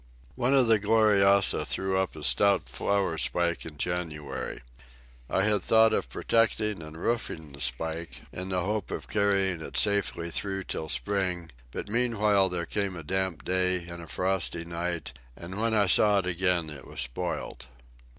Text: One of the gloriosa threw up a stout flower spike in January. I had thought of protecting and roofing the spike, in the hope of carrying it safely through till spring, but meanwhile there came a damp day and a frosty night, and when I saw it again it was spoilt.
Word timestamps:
One 0.33 0.55
of 0.55 0.65
the 0.65 0.79
gloriosa 0.79 1.63
threw 1.63 1.95
up 1.99 2.15
a 2.15 2.23
stout 2.23 2.67
flower 2.67 3.19
spike 3.19 3.67
in 3.67 3.77
January. 3.77 4.63
I 5.29 5.43
had 5.43 5.61
thought 5.61 5.93
of 5.93 6.09
protecting 6.09 6.81
and 6.81 6.97
roofing 6.99 7.51
the 7.51 7.61
spike, 7.61 8.21
in 8.33 8.49
the 8.49 8.61
hope 8.63 8.89
of 8.89 9.07
carrying 9.07 9.61
it 9.61 9.77
safely 9.77 10.31
through 10.31 10.63
till 10.63 10.89
spring, 10.89 11.51
but 11.69 11.87
meanwhile 11.87 12.49
there 12.49 12.65
came 12.65 12.95
a 12.95 13.03
damp 13.03 13.45
day 13.45 13.85
and 13.87 14.01
a 14.01 14.07
frosty 14.07 14.65
night, 14.65 15.13
and 15.37 15.61
when 15.61 15.75
I 15.75 15.85
saw 15.85 16.17
it 16.17 16.25
again 16.25 16.71
it 16.71 16.87
was 16.87 17.01
spoilt. 17.01 17.67